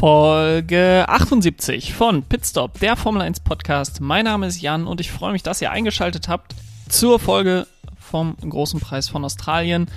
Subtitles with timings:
[0.00, 4.00] Folge 78 von Pitstop, der Formel 1 Podcast.
[4.00, 6.54] Mein Name ist Jan und ich freue mich, dass ihr eingeschaltet habt
[6.88, 7.66] zur Folge
[7.98, 9.88] vom großen Preis von Australien.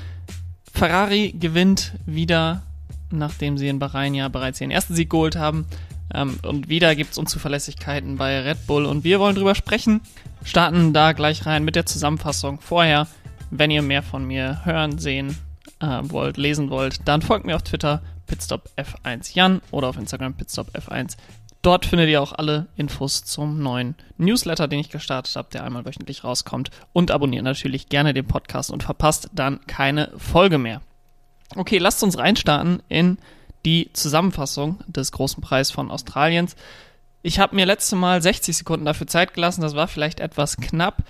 [0.74, 2.64] Ferrari gewinnt wieder,
[3.12, 5.68] nachdem sie in Bahrain ja bereits ihren ersten Sieg geholt haben.
[6.14, 10.02] Ähm, und wieder gibt es Unzuverlässigkeiten bei Red Bull und wir wollen drüber sprechen.
[10.44, 12.60] Starten da gleich rein mit der Zusammenfassung.
[12.60, 13.08] Vorher,
[13.52, 15.38] wenn ihr mehr von mir hören, sehen
[15.80, 18.02] äh, wollt, lesen wollt, dann folgt mir auf Twitter
[18.34, 21.18] Pitstop F1 Jan oder auf Instagram Pitstop F1.
[21.62, 25.86] Dort findet ihr auch alle Infos zum neuen Newsletter, den ich gestartet habe, der einmal
[25.86, 26.72] wöchentlich rauskommt.
[26.94, 30.82] Und abonniert natürlich gerne den Podcast und verpasst dann keine Folge mehr.
[31.56, 33.20] Okay, lasst uns reinstarten in
[33.66, 36.56] die Zusammenfassung des großen Preis von Australiens.
[37.22, 41.04] Ich habe mir letzte Mal 60 Sekunden dafür Zeit gelassen, das war vielleicht etwas knapp.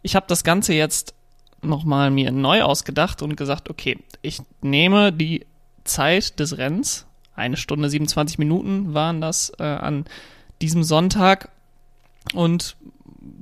[0.00, 1.12] Ich habe das Ganze jetzt
[1.60, 5.46] nochmal mir neu ausgedacht und gesagt, okay, ich nehme die
[5.90, 10.04] Zeit des Rennens, eine Stunde 27 Minuten waren das äh, an
[10.60, 11.50] diesem Sonntag
[12.34, 12.76] und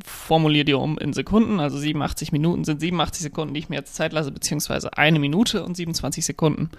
[0.04, 3.94] formuliere die um in Sekunden, also 87 Minuten sind 87 Sekunden, die ich mir jetzt
[3.94, 6.70] Zeit lasse, beziehungsweise eine Minute und 27 Sekunden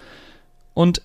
[0.74, 1.02] und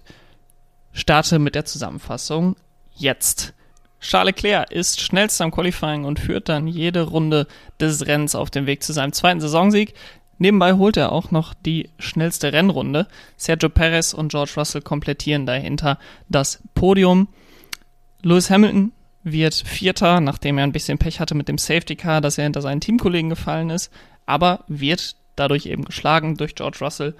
[0.92, 2.56] starte mit der Zusammenfassung
[2.96, 3.54] jetzt.
[4.00, 7.46] Charles Leclerc ist schnellster am Qualifying und führt dann jede Runde
[7.80, 9.94] des Rennens auf dem Weg zu seinem zweiten Saisonsieg.
[10.38, 13.06] Nebenbei holt er auch noch die schnellste Rennrunde.
[13.36, 17.28] Sergio Perez und George Russell komplettieren dahinter das Podium.
[18.22, 22.38] Lewis Hamilton wird Vierter, nachdem er ein bisschen Pech hatte mit dem Safety Car, dass
[22.38, 23.90] er hinter seinen Teamkollegen gefallen ist,
[24.26, 27.14] aber wird dadurch eben geschlagen durch George Russell.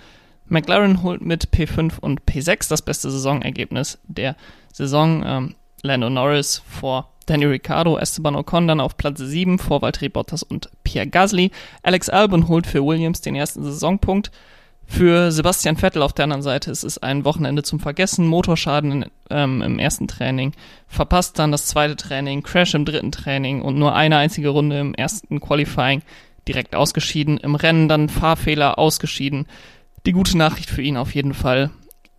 [0.46, 4.36] McLaren holt mit P5 und P6 das beste Saisonergebnis der
[4.72, 5.22] Saison.
[5.24, 10.42] Ähm, Lando Norris vor Danny Ricciardo, Esteban Ocon dann auf Platz 7 vor Valtteri Bottas
[10.42, 11.50] und Pierre Gasly.
[11.82, 14.30] Alex Albon holt für Williams den ersten Saisonpunkt.
[14.86, 18.28] Für Sebastian Vettel auf der anderen Seite ist es ein Wochenende zum Vergessen.
[18.28, 20.52] Motorschaden in, ähm, im ersten Training,
[20.86, 24.94] verpasst dann das zweite Training, Crash im dritten Training und nur eine einzige Runde im
[24.94, 26.02] ersten Qualifying
[26.46, 27.38] direkt ausgeschieden.
[27.38, 29.46] Im Rennen dann Fahrfehler ausgeschieden.
[30.06, 31.70] Die gute Nachricht für ihn auf jeden Fall.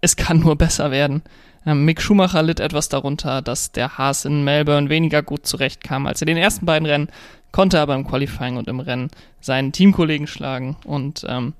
[0.02, 1.22] Es kann nur besser werden.
[1.66, 6.22] Ähm, Mick Schumacher litt etwas darunter, dass der Haas in Melbourne weniger gut zurechtkam als
[6.22, 7.10] er den ersten beiden Rennen,
[7.56, 11.54] konnte aber im Qualifying und im Rennen seinen Teamkollegen schlagen und ähm,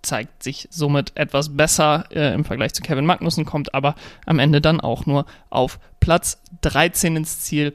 [0.00, 3.96] zeigt sich somit etwas besser äh, im Vergleich zu Kevin Magnussen, kommt aber
[4.26, 7.74] am Ende dann auch nur auf Platz 13 ins Ziel.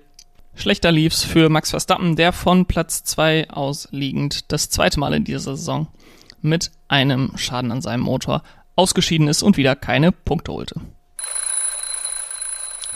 [0.55, 5.25] Schlechter lief's für Max Verstappen, der von Platz 2 aus liegend das zweite Mal in
[5.25, 5.87] dieser Saison
[6.41, 8.41] mit einem Schaden an seinem Motor
[8.77, 10.79] ausgeschieden ist und wieder keine Punkte holte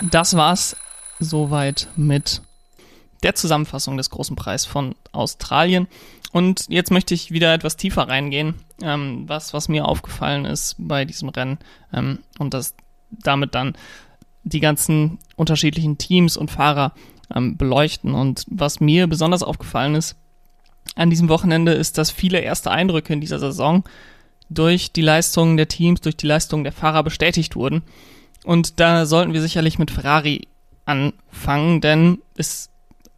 [0.02, 0.76] das war's
[1.20, 2.42] soweit mit
[3.24, 5.88] der Zusammenfassung des großen Preis von Australien.
[6.32, 11.06] Und jetzt möchte ich wieder etwas tiefer reingehen, ähm, was, was mir aufgefallen ist bei
[11.06, 11.60] diesem Rennen
[11.94, 12.76] ähm, und das
[13.12, 13.76] damit dann
[14.44, 16.94] die ganzen unterschiedlichen Teams und Fahrer
[17.34, 18.14] ähm, beleuchten.
[18.14, 20.16] Und was mir besonders aufgefallen ist
[20.96, 23.84] an diesem Wochenende ist, dass viele erste Eindrücke in dieser Saison
[24.50, 27.84] durch die Leistungen der Teams, durch die Leistungen der Fahrer bestätigt wurden.
[28.44, 30.48] Und da sollten wir sicherlich mit Ferrari
[30.86, 32.70] anfangen, denn es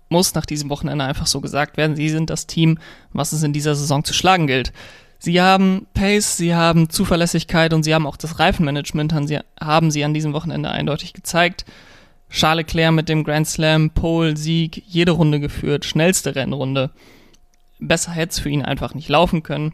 [0.10, 2.78] muss nach diesem Wochenende einfach so gesagt werden, sie sind das Team,
[3.12, 4.72] was es in dieser Saison zu schlagen gilt.
[5.20, 9.14] Sie haben Pace, sie haben Zuverlässigkeit und sie haben auch das Reifenmanagement,
[9.60, 11.66] haben sie an diesem Wochenende eindeutig gezeigt.
[12.30, 16.92] Charles Leclerc mit dem Grand Slam, Pole, Sieg, jede Runde geführt, schnellste Rennrunde.
[17.80, 19.74] Besser hätte es für ihn einfach nicht laufen können.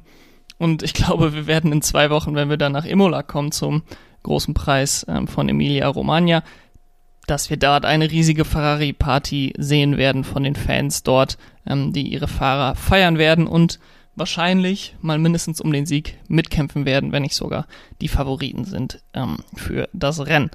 [0.57, 3.83] Und ich glaube, wir werden in zwei Wochen, wenn wir dann nach Imola kommen zum
[4.23, 6.43] großen Preis ähm, von Emilia Romagna,
[7.31, 12.27] dass wir dort eine riesige Ferrari-Party sehen werden von den Fans dort, ähm, die ihre
[12.27, 13.79] Fahrer feiern werden und
[14.15, 17.67] wahrscheinlich mal mindestens um den Sieg mitkämpfen werden, wenn nicht sogar
[18.01, 20.51] die Favoriten sind ähm, für das Rennen.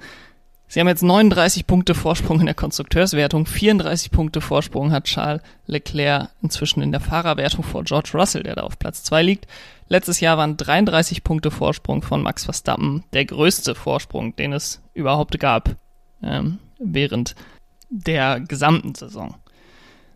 [0.67, 6.29] Sie haben jetzt 39 Punkte Vorsprung in der Konstrukteurswertung, 34 Punkte Vorsprung hat Charles Leclerc
[6.43, 9.47] inzwischen in der Fahrerwertung vor George Russell, der da auf Platz 2 liegt.
[9.87, 15.39] Letztes Jahr waren 33 Punkte Vorsprung von Max Verstappen der größte Vorsprung, den es überhaupt
[15.39, 15.75] gab
[16.21, 17.35] ähm, während
[17.89, 19.35] der gesamten Saison.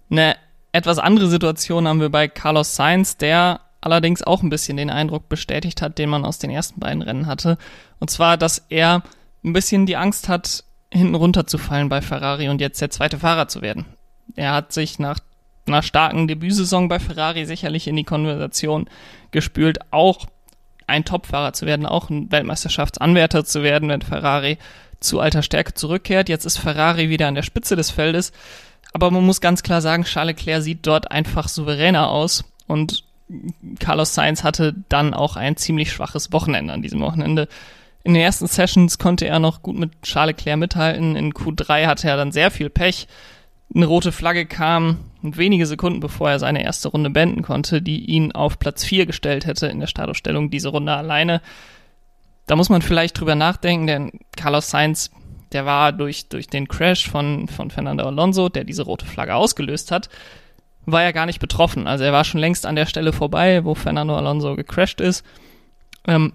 [0.10, 0.36] Eine
[0.72, 5.28] etwas andere Situation haben wir bei Carlos Sainz, der allerdings auch ein bisschen den Eindruck
[5.28, 7.58] bestätigt hat, den man aus den ersten beiden Rennen hatte.
[8.00, 9.04] Und zwar, dass er
[9.44, 10.64] ein bisschen die Angst hat,
[10.94, 13.86] hinten runterzufallen bei Ferrari und jetzt der zweite Fahrer zu werden.
[14.36, 15.20] Er hat sich nach
[15.66, 18.90] einer starken Debütsaison bei Ferrari sicherlich in die Konversation
[19.32, 20.26] gespült, auch
[20.88, 24.58] ein Topfahrer zu werden, auch ein Weltmeisterschaftsanwärter zu werden, wenn Ferrari
[25.02, 26.30] zu alter Stärke zurückkehrt.
[26.30, 28.32] Jetzt ist Ferrari wieder an der Spitze des Feldes.
[28.94, 33.04] Aber man muss ganz klar sagen, Charles Leclerc sieht dort einfach souveräner aus und
[33.80, 37.48] Carlos Sainz hatte dann auch ein ziemlich schwaches Wochenende an diesem Wochenende.
[38.04, 41.16] In den ersten Sessions konnte er noch gut mit Charles Leclerc mithalten.
[41.16, 43.08] In Q3 hatte er dann sehr viel Pech.
[43.74, 48.32] Eine rote Flagge kam wenige Sekunden bevor er seine erste Runde beenden konnte, die ihn
[48.32, 51.42] auf Platz 4 gestellt hätte in der Startaufstellung diese Runde alleine.
[52.48, 55.12] Da muss man vielleicht drüber nachdenken, denn Carlos Sainz,
[55.52, 59.92] der war durch, durch den Crash von, von Fernando Alonso, der diese rote Flagge ausgelöst
[59.92, 60.10] hat,
[60.86, 61.88] war er gar nicht betroffen.
[61.88, 65.24] Also er war schon längst an der Stelle vorbei, wo Fernando Alonso gecrashed ist.
[66.08, 66.34] Ähm,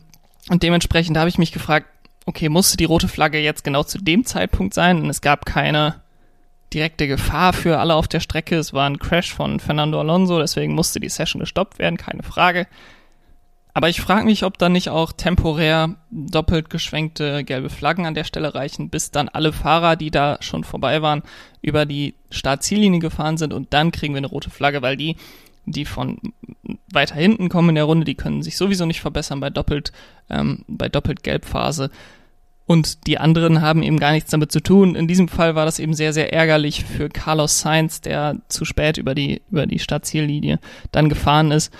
[0.49, 1.89] und dementsprechend habe ich mich gefragt,
[2.27, 5.01] okay, musste die rote Flagge jetzt genau zu dem Zeitpunkt sein?
[5.01, 6.03] Und es gab keine
[6.73, 8.57] direkte Gefahr für alle auf der Strecke.
[8.57, 12.67] Es war ein Crash von Fernando Alonso, deswegen musste die Session gestoppt werden, keine Frage.
[13.77, 18.25] Aber ich frage mich, ob da nicht auch temporär doppelt geschwenkte gelbe Flaggen an der
[18.25, 21.23] Stelle reichen, bis dann alle Fahrer, die da schon vorbei waren,
[21.61, 25.17] über die Startziellinie gefahren sind und dann kriegen wir eine rote Flagge, weil die,
[25.67, 26.17] die von
[26.91, 29.93] weiter hinten kommen in der Runde, die können sich sowieso nicht verbessern bei doppelt,
[30.31, 31.91] ähm, bei doppelt Gelbphase.
[32.65, 34.95] Und die anderen haben eben gar nichts damit zu tun.
[34.95, 38.97] In diesem Fall war das eben sehr, sehr ärgerlich für Carlos Sainz, der zu spät
[38.97, 40.61] über die, über die Startziellinie
[40.93, 41.75] dann gefahren ist.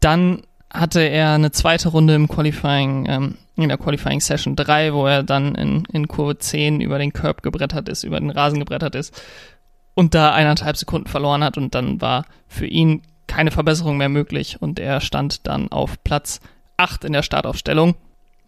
[0.00, 0.40] Dann
[0.78, 5.22] hatte er eine zweite Runde im Qualifying, ähm, in der Qualifying Session 3, wo er
[5.22, 9.14] dann in, in Kurve 10 über den Curb gebrettert ist, über den Rasen gebrettert ist
[9.94, 14.58] und da eineinhalb Sekunden verloren hat und dann war für ihn keine Verbesserung mehr möglich
[14.60, 16.40] und er stand dann auf Platz
[16.76, 17.94] 8 in der Startaufstellung.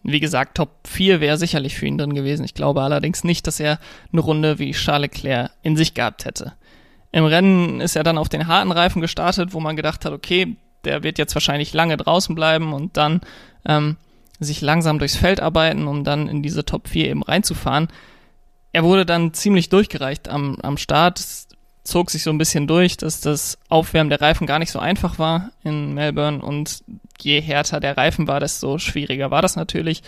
[0.03, 2.45] Wie gesagt, Top 4 wäre sicherlich für ihn drin gewesen.
[2.45, 3.79] Ich glaube allerdings nicht, dass er
[4.13, 6.53] eine Runde wie Charles Leclerc in sich gehabt hätte.
[7.11, 10.55] Im Rennen ist er dann auf den harten Reifen gestartet, wo man gedacht hat, okay,
[10.85, 13.21] der wird jetzt wahrscheinlich lange draußen bleiben und dann
[13.65, 13.97] ähm,
[14.39, 17.89] sich langsam durchs Feld arbeiten, um dann in diese Top 4 eben reinzufahren.
[18.71, 21.19] Er wurde dann ziemlich durchgereicht am, am Start.
[21.19, 21.47] Es
[21.83, 25.19] zog sich so ein bisschen durch, dass das Aufwärmen der Reifen gar nicht so einfach
[25.19, 26.83] war in Melbourne und
[27.19, 30.03] je härter der Reifen war, desto schwieriger war das natürlich.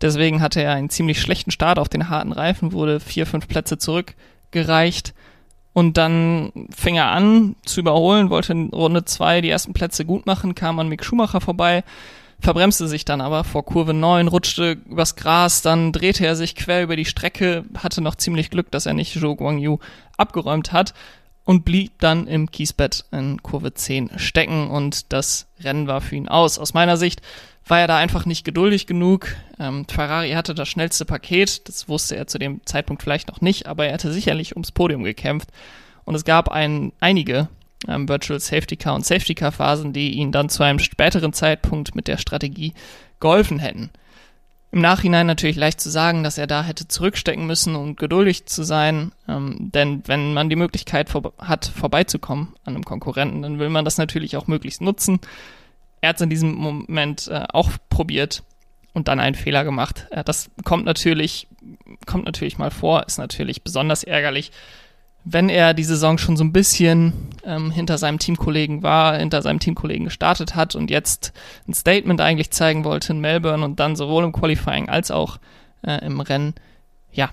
[0.00, 3.78] Deswegen hatte er einen ziemlich schlechten Start auf den harten Reifen, wurde vier, fünf Plätze
[3.78, 5.14] zurückgereicht
[5.72, 10.26] und dann fing er an zu überholen, wollte in Runde zwei die ersten Plätze gut
[10.26, 11.84] machen, kam an Mick Schumacher vorbei,
[12.40, 16.82] verbremste sich dann aber vor Kurve 9, rutschte übers Gras, dann drehte er sich quer
[16.82, 19.78] über die Strecke, hatte noch ziemlich Glück, dass er nicht Zhou Guangyu
[20.16, 20.92] abgeräumt hat
[21.44, 26.28] und blieb dann im Kiesbett in Kurve 10 stecken und das Rennen war für ihn
[26.28, 26.58] aus.
[26.58, 27.22] Aus meiner Sicht
[27.72, 29.28] war er da einfach nicht geduldig genug.
[29.58, 33.66] Ähm, Ferrari hatte das schnellste Paket, das wusste er zu dem Zeitpunkt vielleicht noch nicht,
[33.66, 35.48] aber er hatte sicherlich ums Podium gekämpft.
[36.04, 37.48] Und es gab ein, einige
[37.88, 41.94] ähm, Virtual Safety Car und Safety Car Phasen, die ihn dann zu einem späteren Zeitpunkt
[41.94, 42.74] mit der Strategie
[43.20, 43.88] geholfen hätten.
[44.70, 48.64] Im Nachhinein natürlich leicht zu sagen, dass er da hätte zurückstecken müssen und geduldig zu
[48.64, 53.70] sein, ähm, denn wenn man die Möglichkeit vor hat, vorbeizukommen an einem Konkurrenten, dann will
[53.70, 55.20] man das natürlich auch möglichst nutzen
[56.02, 58.42] er hat es in diesem Moment äh, auch probiert
[58.92, 60.06] und dann einen Fehler gemacht.
[60.10, 61.46] Äh, das kommt natürlich,
[62.04, 64.52] kommt natürlich mal vor, ist natürlich besonders ärgerlich,
[65.24, 67.12] wenn er die Saison schon so ein bisschen
[67.44, 71.32] ähm, hinter seinem Teamkollegen war, hinter seinem Teamkollegen gestartet hat und jetzt
[71.68, 75.38] ein Statement eigentlich zeigen wollte in Melbourne und dann sowohl im Qualifying als auch
[75.86, 76.54] äh, im Rennen,
[77.12, 77.30] ja,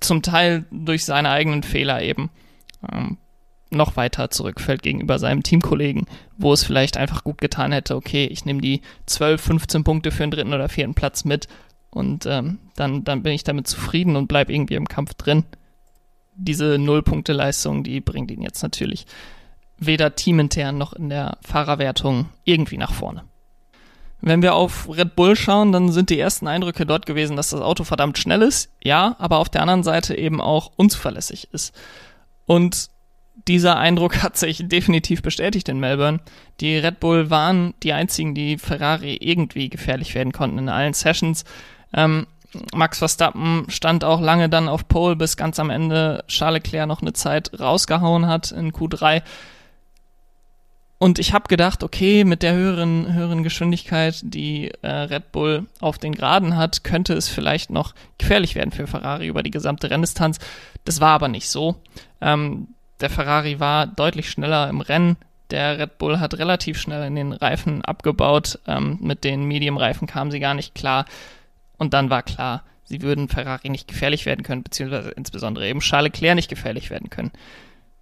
[0.00, 2.30] zum Teil durch seine eigenen Fehler eben
[2.90, 3.18] ähm,
[3.70, 6.06] noch weiter zurückfällt gegenüber seinem Teamkollegen,
[6.36, 10.24] wo es vielleicht einfach gut getan hätte, okay, ich nehme die 12, 15 Punkte für
[10.24, 11.46] den dritten oder vierten Platz mit
[11.90, 15.44] und ähm, dann, dann bin ich damit zufrieden und bleibe irgendwie im Kampf drin.
[16.34, 19.06] Diese Null-Punkte-Leistung, die bringt ihn jetzt natürlich
[19.80, 23.24] weder teamintern noch in der Fahrerwertung irgendwie nach vorne.
[24.20, 27.62] Wenn wir auf Red Bull schauen, dann sind die ersten Eindrücke dort gewesen, dass das
[27.62, 31.74] Auto verdammt schnell ist, ja, aber auf der anderen Seite eben auch unzuverlässig ist.
[32.44, 32.90] Und
[33.48, 36.20] dieser Eindruck hat sich definitiv bestätigt in Melbourne.
[36.60, 41.44] Die Red Bull waren die einzigen, die Ferrari irgendwie gefährlich werden konnten in allen Sessions.
[41.92, 42.26] Ähm,
[42.74, 47.00] Max Verstappen stand auch lange dann auf Pole, bis ganz am Ende Charles Leclerc noch
[47.00, 49.22] eine Zeit rausgehauen hat in Q3.
[50.98, 55.96] Und ich habe gedacht, okay, mit der höheren, höheren Geschwindigkeit, die äh, Red Bull auf
[55.96, 60.38] den Geraden hat, könnte es vielleicht noch gefährlich werden für Ferrari über die gesamte Renndistanz.
[60.84, 61.76] Das war aber nicht so.
[62.20, 62.68] Ähm,
[63.00, 65.16] der Ferrari war deutlich schneller im Rennen.
[65.50, 68.58] Der Red Bull hat relativ schnell in den Reifen abgebaut.
[68.66, 71.06] Ähm, mit den Medium-Reifen kamen sie gar nicht klar.
[71.76, 76.12] Und dann war klar, sie würden Ferrari nicht gefährlich werden können, beziehungsweise insbesondere eben Charles
[76.12, 77.32] Leclerc nicht gefährlich werden können.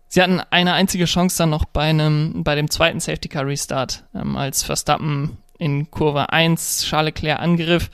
[0.08, 4.04] Sie hatten eine einzige Chance dann noch bei einem, bei dem zweiten Safety Car Restart,
[4.14, 7.90] ähm, als Verstappen in Kurve 1 Charles Leclerc angriff,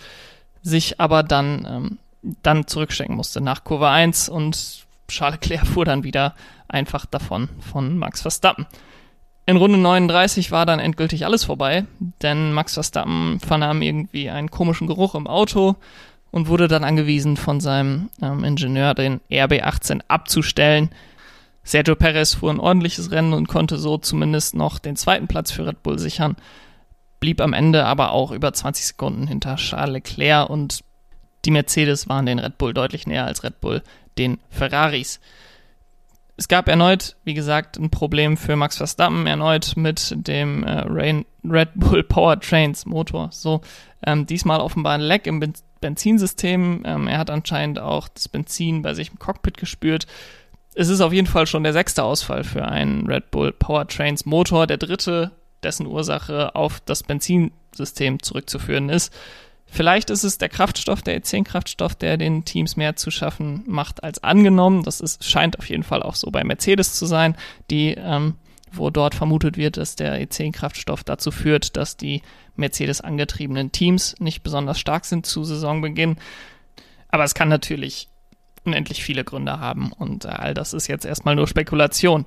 [0.63, 1.99] sich aber dann, ähm,
[2.43, 6.35] dann zurückstecken musste nach Kurve 1 und Charles Leclerc fuhr dann wieder
[6.69, 8.67] einfach davon von Max Verstappen.
[9.47, 11.85] In Runde 39 war dann endgültig alles vorbei,
[12.23, 15.77] denn Max Verstappen vernahm irgendwie einen komischen Geruch im Auto
[16.31, 20.91] und wurde dann angewiesen von seinem ähm, Ingenieur, den RB18 abzustellen.
[21.63, 25.67] Sergio Perez fuhr ein ordentliches Rennen und konnte so zumindest noch den zweiten Platz für
[25.67, 26.37] Red Bull sichern,
[27.21, 30.81] blieb am Ende aber auch über 20 Sekunden hinter Charles Leclerc und
[31.45, 33.83] die Mercedes waren den Red Bull deutlich näher als Red Bull
[34.19, 35.21] den Ferraris
[36.37, 41.25] es gab erneut, wie gesagt, ein Problem für Max Verstappen, erneut mit dem äh, Rain
[41.45, 43.29] Red Bull Powertrains Motor.
[43.33, 43.61] So,
[44.05, 46.83] ähm, diesmal offenbar ein Leck im ben Benzinsystem.
[46.87, 50.07] Ähm, er hat anscheinend auch das Benzin bei sich im Cockpit gespürt.
[50.75, 54.67] Es ist auf jeden Fall schon der sechste Ausfall für einen Red Bull Powertrains Motor,
[54.67, 55.31] der dritte,
[55.63, 59.13] dessen Ursache auf das Benzinsystem zurückzuführen ist.
[59.67, 64.23] Vielleicht ist es der Kraftstoff, der E10-Kraftstoff, der den Teams mehr zu schaffen macht als
[64.23, 64.85] angenommen.
[64.85, 67.37] Das ist, scheint auf jeden Fall auch so bei Mercedes zu sein,
[67.71, 68.37] die, ähm,
[68.71, 72.23] wo dort vermutet wird, dass der E10-Kraftstoff dazu führt, dass die
[72.57, 76.17] Mercedes angetriebenen Teams nicht besonders stark sind zu Saisonbeginn.
[77.09, 78.09] Aber es kann natürlich
[78.65, 82.27] unendlich viele Gründe haben und äh, all das ist jetzt erstmal nur Spekulation.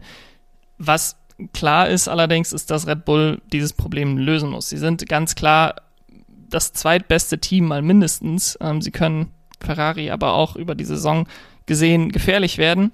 [0.77, 1.17] Was
[1.53, 4.70] klar ist allerdings, ist, dass Red Bull dieses Problem lösen muss.
[4.70, 5.75] Sie sind ganz klar
[6.50, 8.58] das zweitbeste Team mal mindestens.
[8.62, 11.27] Ähm, sie können Ferrari aber auch über die Saison
[11.66, 12.92] gesehen gefährlich werden.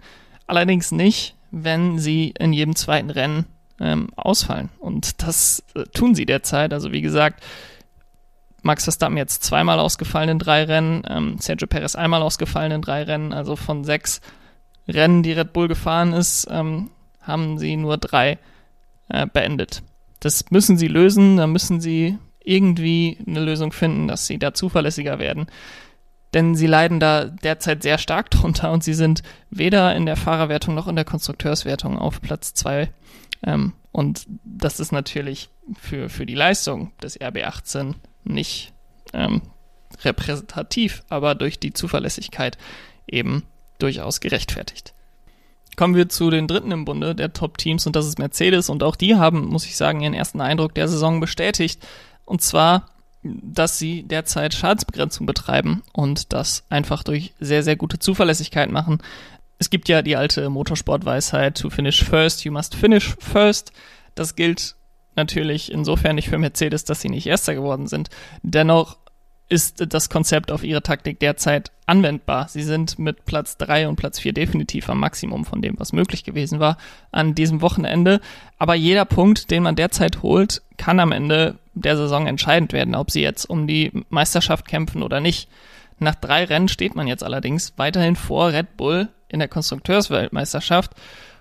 [0.48, 3.46] Allerdings nicht, wenn sie in jedem zweiten Rennen
[3.80, 4.70] ähm, ausfallen.
[4.80, 6.74] Und das äh, tun sie derzeit.
[6.74, 7.44] Also wie gesagt,
[8.62, 13.04] Max Verstappen jetzt zweimal ausgefallen in drei Rennen, ähm, Sergio Perez einmal ausgefallen in drei
[13.04, 13.34] Rennen.
[13.34, 14.22] Also von sechs
[14.88, 16.90] Rennen, die Red Bull gefahren ist, ähm,
[17.22, 18.38] haben sie nur drei
[19.10, 19.84] äh, beendet.
[20.20, 21.38] Das müssen sie lösen.
[21.38, 25.48] Da müssen sie irgendwie eine Lösung finden, dass sie da zuverlässiger werden.
[26.34, 30.76] Denn sie leiden da derzeit sehr stark drunter und sie sind weder in der Fahrerwertung
[30.76, 32.90] noch in der Konstrukteurswertung auf Platz zwei.
[33.44, 38.74] Ähm, und das ist natürlich für, für die Leistung des RB18 nicht
[39.14, 39.42] ähm,
[40.04, 42.58] repräsentativ, aber durch die Zuverlässigkeit
[43.08, 43.44] eben
[43.80, 44.94] durchaus gerechtfertigt.
[45.76, 48.96] Kommen wir zu den dritten im Bunde der Top-Teams und das ist Mercedes und auch
[48.96, 51.86] die haben, muss ich sagen, ihren ersten Eindruck der Saison bestätigt.
[52.26, 52.88] Und zwar,
[53.24, 59.00] dass sie derzeit Schadensbegrenzung betreiben und das einfach durch sehr, sehr gute Zuverlässigkeit machen.
[59.60, 63.72] Es gibt ja die alte Motorsportweisheit, to finish first, you must finish first.
[64.16, 64.76] Das gilt
[65.16, 68.10] natürlich insofern nicht für Mercedes, dass sie nicht Erster geworden sind.
[68.42, 68.98] Dennoch
[69.48, 72.48] ist das Konzept auf ihre Taktik derzeit anwendbar.
[72.48, 76.24] Sie sind mit Platz 3 und Platz 4 definitiv am Maximum von dem, was möglich
[76.24, 76.78] gewesen war
[77.12, 78.22] an diesem Wochenende.
[78.58, 83.12] Aber jeder Punkt, den man derzeit holt, kann am Ende der Saison entscheidend werden, ob
[83.12, 85.50] sie jetzt um die Meisterschaft kämpfen oder nicht.
[86.00, 90.92] Nach drei Rennen steht man jetzt allerdings weiterhin vor Red Bull in der Konstrukteursweltmeisterschaft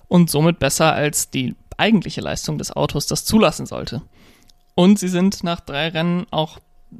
[0.08, 4.02] und somit besser als die eigentliche Leistung des Autos das zulassen sollte.
[4.75, 6.58] Und sie sind nach drei Rennen auch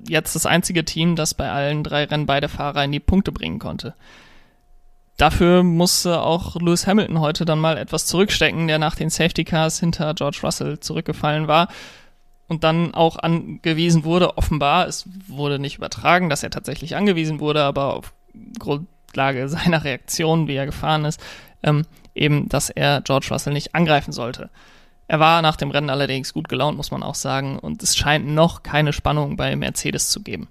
[0.09, 3.59] jetzt das einzige Team, das bei allen drei Rennen beide Fahrer in die Punkte bringen
[3.59, 3.95] konnte.
[5.17, 9.79] Dafür musste auch Lewis Hamilton heute dann mal etwas zurückstecken, der nach den Safety Cars
[9.79, 11.69] hinter George Russell zurückgefallen war
[12.49, 17.63] und dann auch angewiesen wurde, offenbar, es wurde nicht übertragen, dass er tatsächlich angewiesen wurde,
[17.63, 18.13] aber auf
[18.59, 21.21] Grundlage seiner Reaktion, wie er gefahren ist,
[21.63, 24.51] ähm, eben, dass er George Russell nicht angreifen sollte.
[25.13, 28.27] Er war nach dem Rennen allerdings gut gelaunt, muss man auch sagen, und es scheint
[28.27, 30.49] noch keine Spannung bei Mercedes zu geben.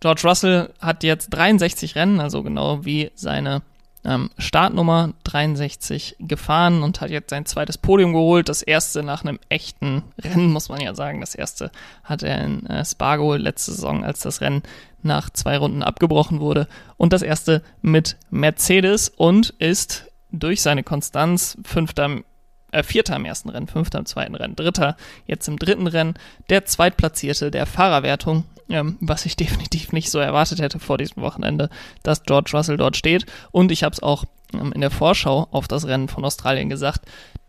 [0.00, 3.60] George Russell hat jetzt 63 Rennen, also genau wie seine
[4.06, 8.48] ähm, Startnummer 63 gefahren und hat jetzt sein zweites Podium geholt.
[8.48, 11.20] Das erste nach einem echten Rennen, muss man ja sagen.
[11.20, 11.70] Das erste
[12.04, 14.62] hat er in äh, Spa geholt letzte Saison, als das Rennen
[15.02, 16.68] nach zwei Runden abgebrochen wurde.
[16.96, 22.22] Und das erste mit Mercedes und ist durch seine Konstanz fünfter
[22.72, 26.14] äh, Vierter im ersten Rennen, Fünfter im zweiten Rennen, Dritter jetzt im dritten Rennen,
[26.48, 31.70] der Zweitplatzierte der Fahrerwertung, ähm, was ich definitiv nicht so erwartet hätte vor diesem Wochenende,
[32.02, 33.26] dass George Russell dort steht.
[33.52, 37.02] Und ich habe es auch ähm, in der Vorschau auf das Rennen von Australien gesagt,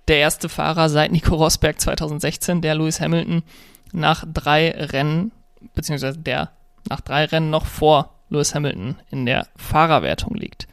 [0.07, 3.43] der erste Fahrer seit Nico Rosberg 2016, der Lewis Hamilton
[3.93, 5.31] nach drei Rennen,
[5.73, 6.51] beziehungsweise der
[6.89, 10.67] nach drei Rennen noch vor Lewis Hamilton in der Fahrerwertung liegt.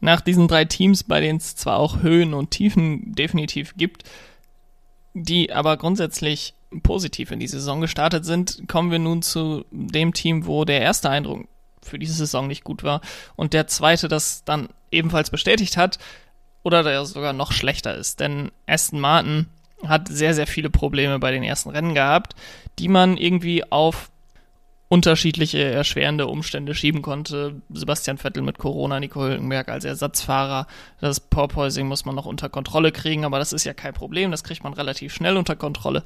[0.00, 4.04] Nach diesen drei Teams, bei denen es zwar auch Höhen und Tiefen definitiv gibt,
[5.14, 10.46] die aber grundsätzlich positiv in die Saison gestartet sind, kommen wir nun zu dem Team,
[10.46, 11.46] wo der erste Eindruck
[11.82, 13.00] für diese Saison nicht gut war
[13.36, 15.98] und der zweite das dann ebenfalls bestätigt hat
[16.62, 18.20] oder der sogar noch schlechter ist.
[18.20, 19.46] Denn Aston Martin
[19.84, 22.34] hat sehr, sehr viele Probleme bei den ersten Rennen gehabt,
[22.78, 24.10] die man irgendwie auf
[24.90, 27.62] unterschiedliche erschwerende Umstände schieben konnte.
[27.70, 30.66] Sebastian Vettel mit Corona, Nico Hülkenberg als Ersatzfahrer.
[31.00, 34.32] Das Porpoising muss man noch unter Kontrolle kriegen, aber das ist ja kein Problem.
[34.32, 36.02] Das kriegt man relativ schnell unter Kontrolle.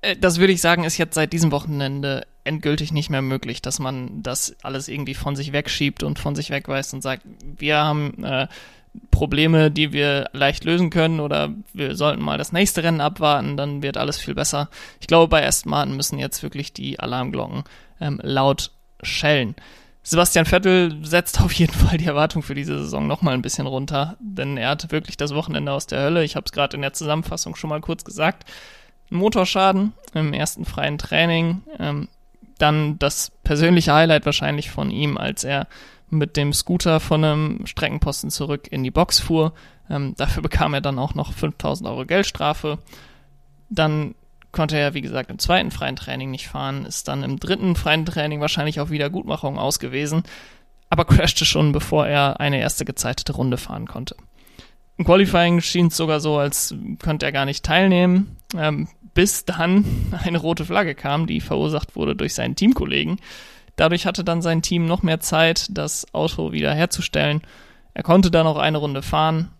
[0.00, 3.80] Äh, das würde ich sagen, ist jetzt seit diesem Wochenende endgültig nicht mehr möglich, dass
[3.80, 7.24] man das alles irgendwie von sich wegschiebt und von sich wegweist und sagt,
[7.58, 8.46] wir haben äh,
[9.10, 13.82] Probleme, die wir leicht lösen können oder wir sollten mal das nächste Rennen abwarten, dann
[13.82, 14.68] wird alles viel besser.
[15.00, 17.64] Ich glaube, bei Aston Martin müssen jetzt wirklich die Alarmglocken
[18.00, 18.70] ähm, laut
[19.02, 19.54] schellen.
[20.02, 24.16] Sebastian Vettel setzt auf jeden Fall die Erwartung für diese Saison nochmal ein bisschen runter,
[24.20, 26.24] denn er hat wirklich das Wochenende aus der Hölle.
[26.24, 28.44] Ich habe es gerade in der Zusammenfassung schon mal kurz gesagt.
[29.10, 32.08] Motorschaden im ersten freien Training, ähm,
[32.58, 35.66] dann das persönliche Highlight wahrscheinlich von ihm, als er
[36.12, 39.54] mit dem Scooter von einem Streckenposten zurück in die Box fuhr.
[39.88, 42.78] Ähm, dafür bekam er dann auch noch 5000 Euro Geldstrafe.
[43.70, 44.14] Dann
[44.52, 48.04] konnte er, wie gesagt, im zweiten freien Training nicht fahren, ist dann im dritten freien
[48.04, 50.22] Training wahrscheinlich auf Wiedergutmachung ausgewiesen,
[50.90, 54.14] aber crashte schon, bevor er eine erste gezeitete Runde fahren konnte.
[54.98, 59.86] Im Qualifying schien es sogar so, als könnte er gar nicht teilnehmen, ähm, bis dann
[60.24, 63.18] eine rote Flagge kam, die verursacht wurde durch seinen Teamkollegen.
[63.76, 67.42] Dadurch hatte dann sein Team noch mehr Zeit, das Auto wieder herzustellen.
[67.94, 69.50] Er konnte dann noch eine Runde fahren,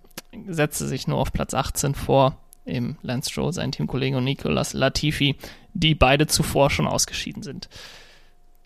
[0.47, 5.37] setzte sich nur auf Platz 18 vor, eben Lance Stroll, sein Teamkollege und Nicolas Latifi,
[5.75, 7.69] die beide zuvor schon ausgeschieden sind.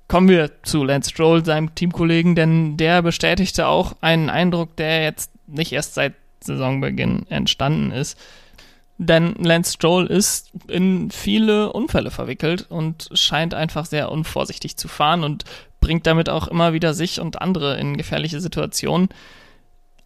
[0.09, 5.33] Kommen wir zu Lance Stroll, seinem Teamkollegen, denn der bestätigte auch einen Eindruck, der jetzt
[5.47, 8.19] nicht erst seit Saisonbeginn entstanden ist.
[8.99, 15.23] Denn Lance Stroll ist in viele Unfälle verwickelt und scheint einfach sehr unvorsichtig zu fahren
[15.23, 15.45] und
[15.81, 19.09] bringt damit auch immer wieder sich und andere in gefährliche Situationen.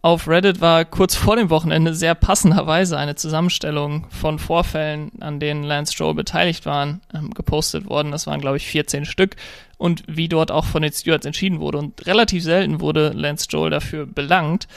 [0.03, 5.63] Auf Reddit war kurz vor dem Wochenende sehr passenderweise eine Zusammenstellung von Vorfällen, an denen
[5.63, 8.11] Lance Stroll beteiligt waren, ähm, gepostet worden.
[8.11, 9.35] Das waren, glaube ich, 14 Stück.
[9.77, 11.77] Und wie dort auch von den Stewards entschieden wurde.
[11.77, 14.67] Und relativ selten wurde Lance Stroll dafür belangt.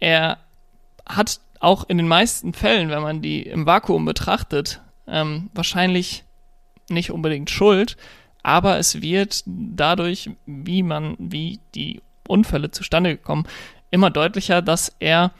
[0.00, 0.38] Er
[1.06, 6.24] hat auch in den meisten Fällen, wenn man die im Vakuum betrachtet, ähm, wahrscheinlich
[6.88, 7.96] nicht unbedingt schuld,
[8.42, 13.46] aber es wird dadurch, wie man, wie die Unfälle zustande gekommen,
[13.90, 15.32] immer deutlicher, dass er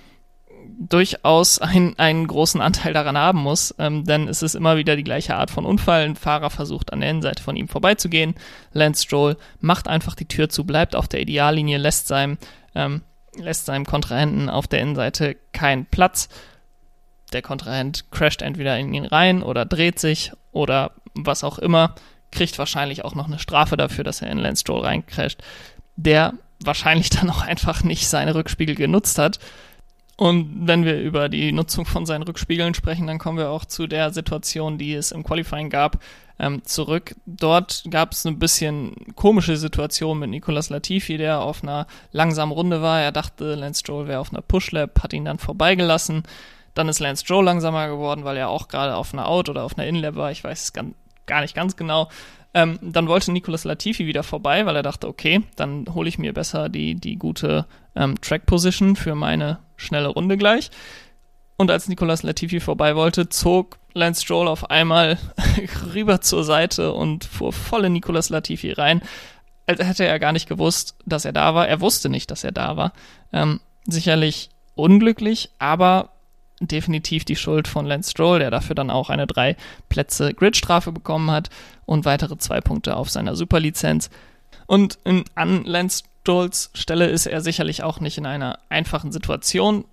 [0.79, 5.05] durchaus ein, einen großen Anteil daran haben muss, ähm, denn es ist immer wieder die
[5.05, 6.05] gleiche Art von Unfall.
[6.05, 8.35] Ein Fahrer versucht an der Innenseite von ihm vorbeizugehen.
[8.73, 12.39] Lance Stroll macht einfach die Tür zu, bleibt auf der Ideallinie, lässt seinem
[12.75, 13.03] ähm,
[13.39, 16.29] lässt seinem Kontrahenten auf der Innenseite keinen Platz.
[17.33, 21.95] Der Kontrahent crasht entweder in ihn rein oder dreht sich oder was auch immer,
[22.31, 25.43] kriegt wahrscheinlich auch noch eine Strafe dafür, dass er in Lance Stroll reincrasht,
[25.97, 29.39] der wahrscheinlich dann auch einfach nicht seine Rückspiegel genutzt hat.
[30.17, 33.87] Und wenn wir über die Nutzung von seinen Rückspiegeln sprechen, dann kommen wir auch zu
[33.87, 36.03] der Situation, die es im Qualifying gab,
[36.39, 37.17] ähm, zurück.
[37.27, 42.83] Dort gab es ein bisschen komische Situation mit Nicolas Latifi, der auf einer langsamen Runde
[42.83, 43.01] war.
[43.01, 46.23] Er dachte, Lance Stroll wäre auf einer Pushlap, hat ihn dann vorbeigelassen.
[46.75, 49.77] Dann ist Lance Stroll langsamer geworden, weil er auch gerade auf einer Out oder auf
[49.77, 50.31] einer Inlap war.
[50.31, 52.09] Ich weiß es gar nicht ganz genau.
[52.55, 56.33] Ähm, dann wollte Nicolas Latifi wieder vorbei, weil er dachte, okay, dann hole ich mir
[56.33, 60.71] besser die, die gute ähm, Track Position für meine schnelle Runde gleich.
[61.59, 65.19] Und als Nicolas Latifi vorbei wollte, zog Lance Stroll auf einmal
[65.93, 69.03] rüber zur Seite und fuhr voll in Nicolas Latifi rein.
[69.67, 71.67] Als hätte er gar nicht gewusst, dass er da war.
[71.67, 72.93] Er wusste nicht, dass er da war.
[73.33, 76.11] Ähm, sicherlich unglücklich, aber
[76.61, 79.57] definitiv die Schuld von Lance Stroll, der dafür dann auch eine drei
[79.89, 81.51] Plätze Gridstrafe bekommen hat
[81.87, 84.11] und weitere zwei Punkte auf seiner Superlizenz.
[84.67, 89.85] Und in, an Lance Strolls Stelle ist er sicherlich auch nicht in einer einfachen Situation.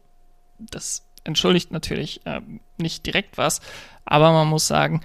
[0.60, 2.42] Das entschuldigt natürlich äh,
[2.78, 3.60] nicht direkt was,
[4.06, 5.02] aber man muss sagen,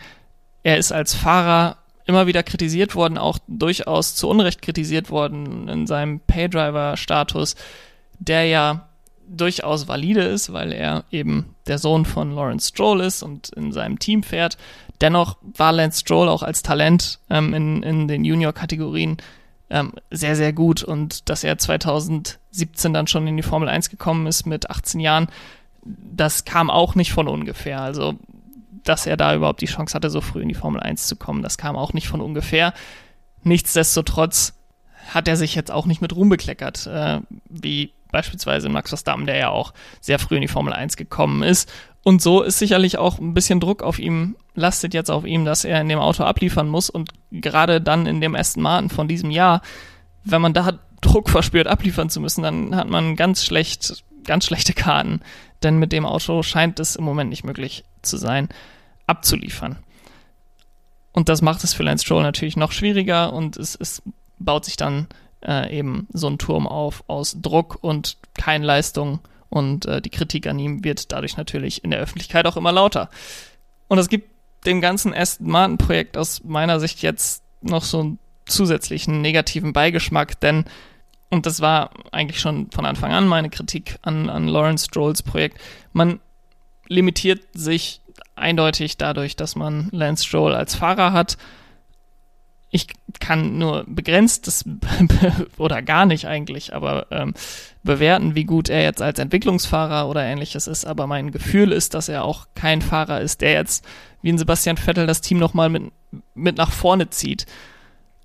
[0.62, 5.86] er ist als Fahrer immer wieder kritisiert worden, auch durchaus zu Unrecht kritisiert worden in
[5.86, 7.56] seinem Paydriver-Status,
[8.18, 8.88] der ja
[9.28, 13.98] durchaus valide ist, weil er eben der Sohn von Lawrence Stroll ist und in seinem
[13.98, 14.58] Team fährt.
[15.00, 19.18] Dennoch war Lance Stroll auch als Talent ähm, in, in den Junior-Kategorien
[19.70, 24.26] ähm, sehr, sehr gut und dass er 2017 dann schon in die Formel 1 gekommen
[24.26, 25.28] ist mit 18 Jahren,
[25.84, 27.80] das kam auch nicht von ungefähr.
[27.80, 28.14] Also,
[28.84, 31.42] dass er da überhaupt die Chance hatte, so früh in die Formel 1 zu kommen,
[31.42, 32.72] das kam auch nicht von ungefähr.
[33.42, 34.54] Nichtsdestotrotz
[35.08, 39.36] hat er sich jetzt auch nicht mit Ruhm bekleckert, äh, wie beispielsweise Max Verstappen, der
[39.36, 41.70] ja auch sehr früh in die Formel 1 gekommen ist.
[42.02, 45.64] Und so ist sicherlich auch ein bisschen Druck auf ihm, lastet jetzt auf ihm, dass
[45.64, 46.90] er in dem Auto abliefern muss.
[46.90, 49.60] Und gerade dann in dem Aston Martin von diesem Jahr,
[50.24, 54.72] wenn man da Druck verspürt, abliefern zu müssen, dann hat man ganz schlecht, ganz schlechte
[54.72, 55.20] Karten
[55.62, 58.48] denn mit dem Auto scheint es im Moment nicht möglich zu sein,
[59.06, 59.76] abzuliefern.
[61.12, 64.02] Und das macht es für Lance Stroll natürlich noch schwieriger und es, es
[64.38, 65.08] baut sich dann
[65.44, 70.46] äh, eben so ein Turm auf aus Druck und kein Leistung und äh, die Kritik
[70.46, 73.10] an ihm wird dadurch natürlich in der Öffentlichkeit auch immer lauter.
[73.88, 74.30] Und es gibt
[74.66, 80.38] dem ganzen Aston Martin Projekt aus meiner Sicht jetzt noch so einen zusätzlichen negativen Beigeschmack,
[80.40, 80.64] denn
[81.30, 85.58] und das war eigentlich schon von Anfang an meine Kritik an, an Lawrence Strolls Projekt.
[85.92, 86.20] Man
[86.88, 88.00] limitiert sich
[88.34, 91.36] eindeutig dadurch, dass man Lance Stroll als Fahrer hat
[92.70, 92.86] ich
[93.18, 94.64] kann nur begrenzt das
[95.58, 97.34] oder gar nicht eigentlich, aber ähm,
[97.82, 100.84] bewerten, wie gut er jetzt als Entwicklungsfahrer oder ähnliches ist.
[100.84, 103.84] Aber mein Gefühl ist, dass er auch kein Fahrer ist, der jetzt
[104.22, 105.90] wie ein Sebastian Vettel das Team nochmal mit,
[106.34, 107.46] mit nach vorne zieht.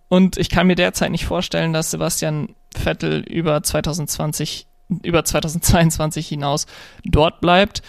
[0.08, 4.68] Und ich kann mir derzeit nicht vorstellen, dass Sebastian Vettel über 2020,
[5.04, 6.68] über 2022 hinaus
[7.04, 7.82] dort bleibt.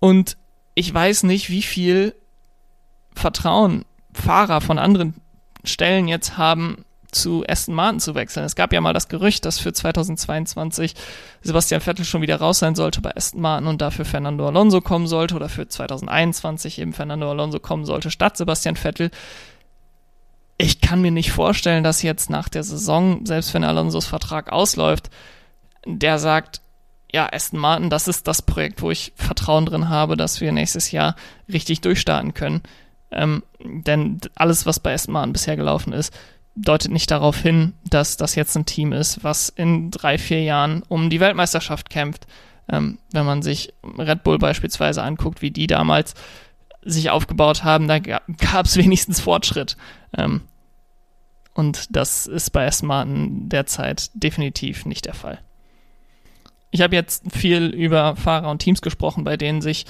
[0.00, 0.36] Und
[0.74, 2.14] ich weiß nicht, wie viel
[3.14, 5.14] Vertrauen Fahrer von anderen
[5.64, 8.44] Stellen jetzt haben, zu Aston Martin zu wechseln.
[8.44, 10.94] Es gab ja mal das Gerücht, dass für 2022
[11.42, 15.06] Sebastian Vettel schon wieder raus sein sollte bei Aston Martin und dafür Fernando Alonso kommen
[15.06, 19.10] sollte oder für 2021 eben Fernando Alonso kommen sollte statt Sebastian Vettel.
[20.64, 25.10] Ich kann mir nicht vorstellen, dass jetzt nach der Saison, selbst wenn Alonsos Vertrag ausläuft,
[25.84, 26.62] der sagt,
[27.12, 30.90] ja, Aston Martin, das ist das Projekt, wo ich Vertrauen drin habe, dass wir nächstes
[30.90, 31.16] Jahr
[31.52, 32.62] richtig durchstarten können.
[33.10, 36.14] Ähm, denn alles, was bei Esman bisher gelaufen ist,
[36.56, 40.82] deutet nicht darauf hin, dass das jetzt ein Team ist, was in drei, vier Jahren
[40.88, 42.26] um die Weltmeisterschaft kämpft.
[42.70, 46.14] Ähm, wenn man sich Red Bull beispielsweise anguckt, wie die damals
[46.80, 49.76] sich aufgebaut haben, da gab es wenigstens Fortschritt.
[50.16, 50.40] Ähm,
[51.54, 55.38] und das ist bei Aston Martin derzeit definitiv nicht der Fall.
[56.70, 59.86] Ich habe jetzt viel über Fahrer und Teams gesprochen, bei denen sich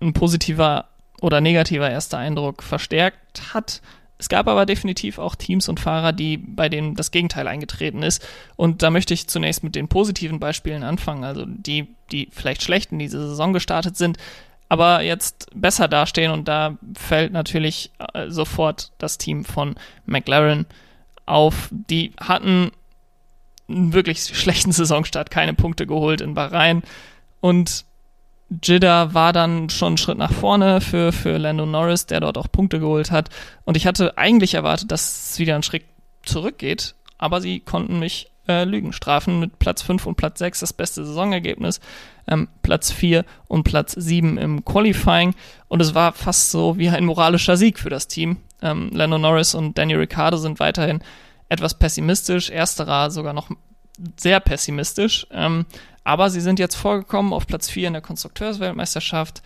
[0.00, 0.86] ein positiver
[1.20, 3.82] oder negativer erster Eindruck verstärkt hat.
[4.18, 8.24] Es gab aber definitiv auch Teams und Fahrer, die bei denen das Gegenteil eingetreten ist.
[8.54, 12.92] Und da möchte ich zunächst mit den positiven Beispielen anfangen, also die, die vielleicht schlecht
[12.92, 14.18] in diese Saison gestartet sind,
[14.68, 16.30] aber jetzt besser dastehen.
[16.30, 19.76] Und da fällt natürlich äh, sofort das Team von
[20.06, 20.66] McLaren
[21.28, 21.68] auf.
[21.70, 22.70] Die hatten
[23.68, 26.82] einen wirklich schlechten Saisonstart, keine Punkte geholt in Bahrain.
[27.40, 27.84] Und
[28.62, 32.50] Jidda war dann schon einen Schritt nach vorne für, für Lando Norris, der dort auch
[32.50, 33.28] Punkte geholt hat.
[33.64, 35.84] Und ich hatte eigentlich erwartet, dass es wieder einen Schritt
[36.24, 40.72] zurückgeht, aber sie konnten mich äh, Lügen strafen mit Platz 5 und Platz 6, das
[40.72, 41.80] beste Saisonergebnis,
[42.26, 45.34] ähm, Platz 4 und Platz 7 im Qualifying.
[45.68, 48.38] Und es war fast so wie ein moralischer Sieg für das Team.
[48.62, 51.00] Ähm, Lando Norris und Daniel Ricciardo sind weiterhin
[51.48, 53.50] etwas pessimistisch, ersterer sogar noch
[54.16, 55.26] sehr pessimistisch.
[55.30, 55.66] Ähm,
[56.04, 59.42] aber sie sind jetzt vorgekommen auf Platz 4 in der Konstrukteursweltmeisterschaft.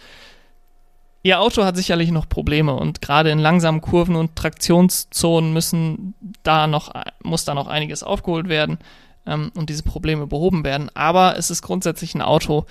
[1.24, 6.66] Ihr Auto hat sicherlich noch Probleme und gerade in langsamen Kurven und Traktionszonen müssen da
[6.66, 8.78] noch, muss da noch einiges aufgeholt werden
[9.26, 10.90] ähm, und diese Probleme behoben werden.
[10.94, 12.66] Aber es ist grundsätzlich ein Auto,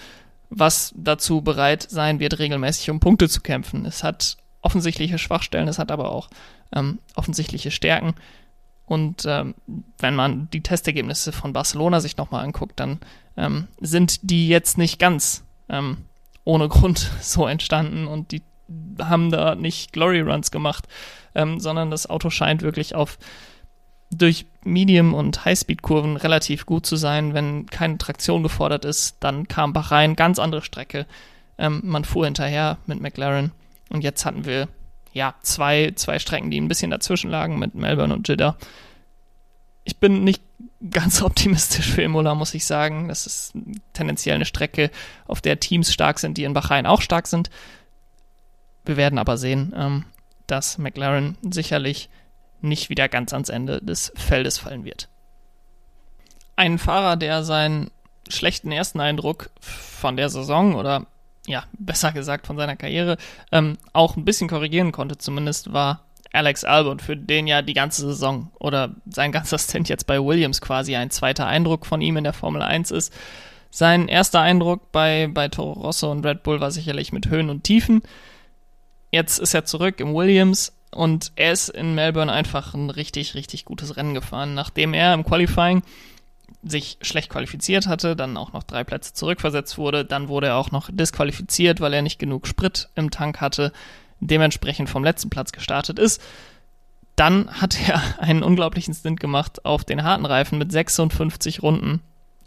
[0.50, 3.86] was dazu bereit sein wird, regelmäßig um Punkte zu kämpfen.
[3.86, 6.30] Es hat offensichtliche Schwachstellen, es hat aber auch
[6.74, 8.16] ähm, offensichtliche Stärken.
[8.86, 9.56] Und ähm,
[10.00, 13.00] wenn man die Testergebnisse von Barcelona sich nochmal anguckt, dann
[13.38, 16.00] ähm, sind die jetzt nicht ganz ähm,
[16.44, 18.42] ohne Grund so entstanden und die
[19.00, 20.88] haben da nicht Glory Runs gemacht,
[21.36, 23.18] ähm, sondern das Auto scheint wirklich auf
[24.14, 27.34] durch Medium- und Highspeed-Kurven relativ gut zu sein.
[27.34, 31.06] Wenn keine Traktion gefordert ist, dann kam Bahrain, ganz andere Strecke.
[31.58, 33.52] Ähm, man fuhr hinterher mit McLaren
[33.90, 34.68] und jetzt hatten wir
[35.14, 38.58] ja zwei, zwei Strecken, die ein bisschen dazwischen lagen mit Melbourne und Jeddah
[39.84, 40.44] ich bin nicht
[40.90, 43.08] ganz optimistisch für Imola, muss ich sagen.
[43.08, 43.54] Das ist
[43.94, 44.92] tendenziell eine Strecke,
[45.28, 47.50] auf der Teams stark sind, die in Bahrain auch stark sind.
[48.86, 50.06] Wir werden aber sehen, ähm,
[50.48, 52.10] dass McLaren sicherlich
[52.62, 55.08] nicht wieder ganz ans Ende des Feldes fallen wird.
[56.56, 57.92] Ein Fahrer, der seinen
[58.28, 61.06] schlechten ersten Eindruck von der Saison oder
[61.48, 63.18] ja, besser gesagt von seiner Karriere
[63.52, 68.04] ähm, auch ein bisschen korrigieren konnte, zumindest war Alex Albon, für den ja die ganze
[68.04, 72.24] Saison oder sein ganzer Stint jetzt bei Williams quasi ein zweiter Eindruck von ihm in
[72.24, 73.14] der Formel 1 ist.
[73.70, 77.64] Sein erster Eindruck bei, bei Toro Rosso und Red Bull war sicherlich mit Höhen und
[77.64, 78.02] Tiefen.
[79.12, 83.66] Jetzt ist er zurück im Williams und er ist in Melbourne einfach ein richtig, richtig
[83.66, 84.54] gutes Rennen gefahren.
[84.54, 85.84] Nachdem er im Qualifying
[86.64, 90.72] sich schlecht qualifiziert hatte, dann auch noch drei Plätze zurückversetzt wurde, dann wurde er auch
[90.72, 93.72] noch disqualifiziert, weil er nicht genug Sprit im Tank hatte
[94.22, 96.22] dementsprechend vom letzten Platz gestartet ist.
[97.16, 102.02] Dann hat er einen unglaublichen Stint gemacht auf den harten Reifen mit 56 Runden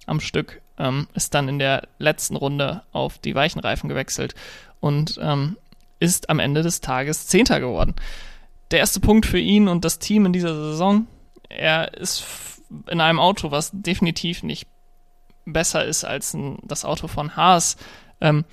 [0.07, 0.63] am Stück.
[0.79, 4.35] Ähm, ist dann in der letzten Runde auf die weichen Reifen gewechselt
[4.81, 5.57] und ähm,
[6.01, 7.95] ist am Ende des Tages Zehnter geworden.
[8.71, 11.07] der erste Punkt für ihn und das Team in dieser Saison.
[11.49, 12.25] Er ist
[12.91, 14.67] in einem Auto, was definitiv nicht
[15.45, 17.77] besser ist als ein, das Auto von Haas
[18.21, 18.45] ähm,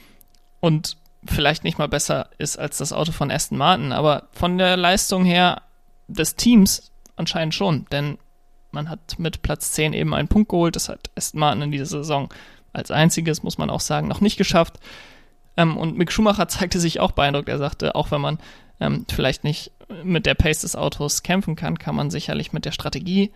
[0.60, 4.78] und vielleicht nicht mal besser ist als das Auto von Aston Martin, aber von der
[4.78, 5.62] Leistung her
[6.08, 8.18] des Teams anscheinend schon, denn
[8.72, 10.76] man hat mit Platz 10 eben einen Punkt geholt.
[10.76, 12.30] Das hat Aston Martin in dieser Saison
[12.74, 14.80] als einziges, muss man auch sagen, noch nicht geschafft.
[15.58, 17.50] Ähm, und Mick Schumacher zeigte sich auch beeindruckt.
[17.50, 18.40] Er sagte, auch wenn man
[18.80, 19.72] ähm, vielleicht nicht
[20.04, 23.32] mit der Pace des Autos kämpfen kann, kann man sicherlich mit der Strategie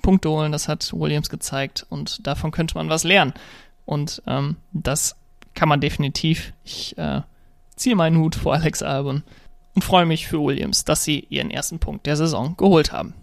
[0.00, 0.52] Punkte holen.
[0.52, 3.34] Das hat Williams gezeigt und davon könnte man was lernen.
[3.84, 5.16] Und ähm, das
[5.54, 6.52] kann man definitiv.
[6.64, 7.22] Ich äh,
[7.76, 9.22] ziehe meinen Hut vor Alex Albon
[9.74, 13.14] und freue mich für Williams, dass sie ihren ersten Punkt der Saison geholt haben.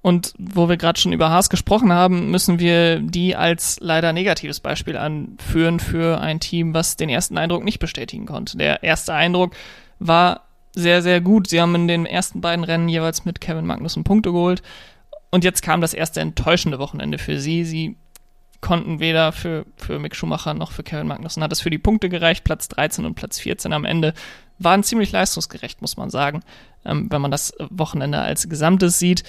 [0.00, 4.60] Und wo wir gerade schon über Haas gesprochen haben, müssen wir die als leider negatives
[4.60, 8.56] Beispiel anführen für ein Team, was den ersten Eindruck nicht bestätigen konnte.
[8.56, 9.54] Der erste Eindruck
[9.98, 11.48] war sehr, sehr gut.
[11.48, 14.62] Sie haben in den ersten beiden Rennen jeweils mit Kevin Magnussen Punkte geholt.
[15.30, 17.64] Und jetzt kam das erste enttäuschende Wochenende für sie.
[17.64, 17.96] Sie
[18.60, 22.08] konnten weder für, für Mick Schumacher noch für Kevin Magnussen hat es für die Punkte
[22.08, 22.44] gereicht.
[22.44, 24.14] Platz 13 und Platz 14 am Ende
[24.58, 26.42] waren ziemlich leistungsgerecht, muss man sagen,
[26.84, 29.22] ähm, wenn man das Wochenende als Gesamtes sieht.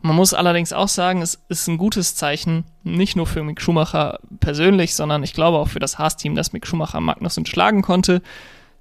[0.00, 4.20] Man muss allerdings auch sagen, es ist ein gutes Zeichen, nicht nur für Mick Schumacher
[4.38, 8.22] persönlich, sondern ich glaube auch für das Haas-Team, dass Mick Schumacher Magnussen schlagen konnte.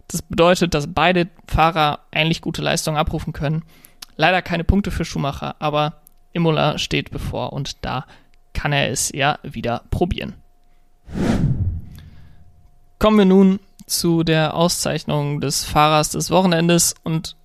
[0.10, 3.64] Das bedeutet, dass beide Fahrer eigentlich gute Leistungen abrufen können.
[4.16, 6.02] Leider keine Punkte für Schumacher, aber
[6.34, 8.06] Imola steht bevor und da
[8.58, 10.34] kann er es ja wieder probieren.
[12.98, 17.36] Kommen wir nun zu der Auszeichnung des Fahrers des Wochenendes und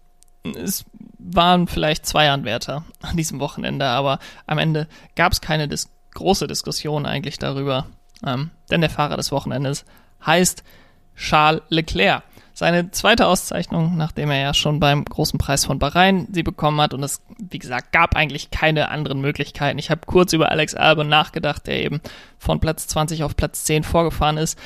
[0.42, 0.86] es
[1.18, 6.46] waren vielleicht zwei Anwärter an diesem Wochenende, aber am Ende gab es keine dis große
[6.46, 7.86] Diskussion eigentlich darüber,
[8.26, 9.84] ähm, denn der Fahrer des Wochenendes
[10.24, 10.64] heißt
[11.14, 12.22] Charles Leclerc.
[12.54, 16.92] Seine zweite Auszeichnung, nachdem er ja schon beim großen Preis von Bahrain sie bekommen hat
[16.92, 19.78] und es, wie gesagt, gab eigentlich keine anderen Möglichkeiten.
[19.78, 22.00] Ich habe kurz über Alex Albon nachgedacht, der eben
[22.38, 24.58] von Platz 20 auf Platz 10 vorgefahren ist.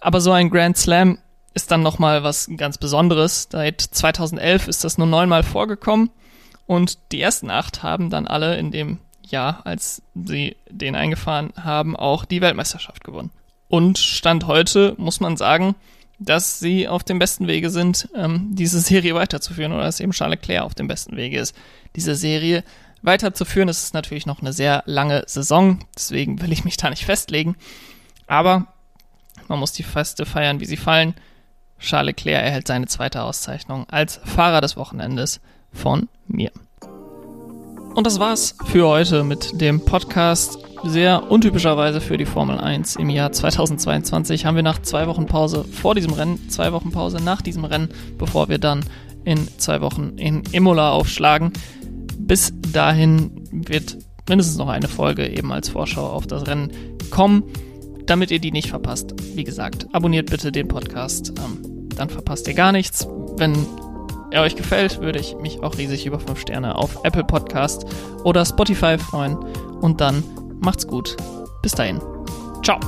[0.00, 1.18] Aber so ein Grand Slam
[1.52, 3.48] ist dann nochmal was ganz Besonderes.
[3.50, 6.10] Seit 2011 ist das nur neunmal vorgekommen
[6.66, 11.96] und die ersten acht haben dann alle in dem Jahr, als sie den eingefahren haben,
[11.96, 13.30] auch die Weltmeisterschaft gewonnen.
[13.68, 15.74] Und Stand heute muss man sagen,
[16.18, 20.40] dass sie auf dem besten Wege sind, ähm, diese Serie weiterzuführen oder dass eben Charles
[20.40, 21.54] Leclerc auf dem besten Wege ist,
[21.96, 22.64] diese Serie
[23.02, 23.68] weiterzuführen.
[23.68, 27.56] Es ist natürlich noch eine sehr lange Saison, deswegen will ich mich da nicht festlegen.
[28.26, 28.66] Aber
[29.48, 31.14] man muss die Feste feiern, wie sie fallen.
[31.78, 35.40] Charles Leclerc erhält seine zweite Auszeichnung als Fahrer des Wochenendes
[35.72, 36.50] von mir.
[37.94, 40.58] Und das war's für heute mit dem Podcast.
[40.82, 45.64] Sehr untypischerweise für die Formel 1 im Jahr 2022 haben wir nach zwei Wochen Pause
[45.64, 48.84] vor diesem Rennen, zwei Wochen Pause nach diesem Rennen, bevor wir dann
[49.24, 51.52] in zwei Wochen in Imola aufschlagen.
[52.18, 53.96] Bis dahin wird
[54.28, 56.72] mindestens noch eine Folge eben als Vorschau auf das Rennen
[57.10, 57.44] kommen,
[58.06, 59.14] damit ihr die nicht verpasst.
[59.36, 63.06] Wie gesagt, abonniert bitte den Podcast, ähm, dann verpasst ihr gar nichts.
[63.36, 63.54] Wenn
[64.34, 67.86] er euch gefällt, würde ich mich auch riesig über 5 Sterne auf Apple Podcast
[68.24, 69.36] oder Spotify freuen.
[69.80, 70.24] Und dann
[70.60, 71.16] macht's gut.
[71.62, 72.00] Bis dahin.
[72.62, 72.80] Ciao.